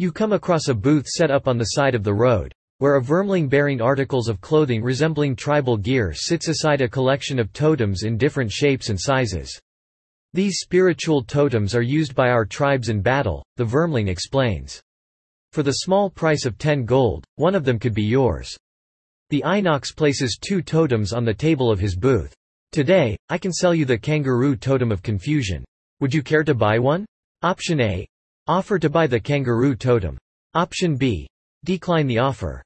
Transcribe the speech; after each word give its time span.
You 0.00 0.12
come 0.12 0.32
across 0.32 0.68
a 0.68 0.74
booth 0.74 1.08
set 1.08 1.28
up 1.28 1.48
on 1.48 1.58
the 1.58 1.70
side 1.74 1.96
of 1.96 2.04
the 2.04 2.14
road, 2.14 2.54
where 2.78 2.94
a 2.94 3.02
vermling 3.02 3.48
bearing 3.48 3.80
articles 3.80 4.28
of 4.28 4.40
clothing 4.40 4.80
resembling 4.80 5.34
tribal 5.34 5.76
gear 5.76 6.12
sits 6.14 6.46
aside 6.46 6.80
a 6.80 6.88
collection 6.88 7.40
of 7.40 7.52
totems 7.52 8.04
in 8.04 8.16
different 8.16 8.48
shapes 8.48 8.90
and 8.90 9.00
sizes. 9.00 9.58
These 10.34 10.60
spiritual 10.60 11.24
totems 11.24 11.74
are 11.74 11.82
used 11.82 12.14
by 12.14 12.28
our 12.28 12.46
tribes 12.46 12.90
in 12.90 13.02
battle, 13.02 13.44
the 13.56 13.64
vermling 13.64 14.08
explains. 14.08 14.80
For 15.50 15.64
the 15.64 15.72
small 15.72 16.10
price 16.10 16.44
of 16.44 16.58
10 16.58 16.84
gold, 16.84 17.24
one 17.34 17.56
of 17.56 17.64
them 17.64 17.80
could 17.80 17.94
be 17.94 18.04
yours. 18.04 18.56
The 19.30 19.42
Inox 19.44 19.86
places 19.96 20.38
two 20.40 20.62
totems 20.62 21.12
on 21.12 21.24
the 21.24 21.34
table 21.34 21.72
of 21.72 21.80
his 21.80 21.96
booth. 21.96 22.32
Today, 22.70 23.16
I 23.30 23.38
can 23.38 23.52
sell 23.52 23.74
you 23.74 23.84
the 23.84 23.98
kangaroo 23.98 24.54
totem 24.54 24.92
of 24.92 25.02
confusion. 25.02 25.64
Would 25.98 26.14
you 26.14 26.22
care 26.22 26.44
to 26.44 26.54
buy 26.54 26.78
one? 26.78 27.04
Option 27.42 27.80
A. 27.80 28.06
Offer 28.48 28.78
to 28.78 28.88
buy 28.88 29.06
the 29.06 29.20
kangaroo 29.20 29.76
totem. 29.76 30.16
Option 30.54 30.96
B. 30.96 31.28
Decline 31.66 32.06
the 32.06 32.18
offer. 32.18 32.62